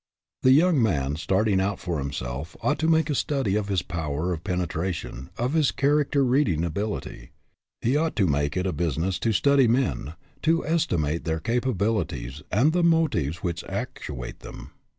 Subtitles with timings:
[0.41, 4.33] The young man starting out for himself ought to make a study of his power
[4.33, 7.29] of penetra tion, of his character reading ability.
[7.81, 12.73] He ought to make it a business to study men, to estimate their capabilities and
[12.73, 14.71] the motives which actuate them.